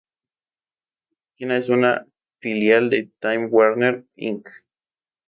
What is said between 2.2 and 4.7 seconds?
filial de Time Warner Inc.